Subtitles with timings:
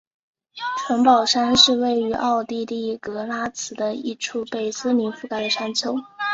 [0.79, 5.95] 城堡山是位于奥地利格拉兹的一处被森林覆盖的山丘。